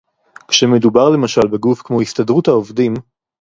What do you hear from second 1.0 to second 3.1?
למשל בגוף כמו הסתדרות העובדים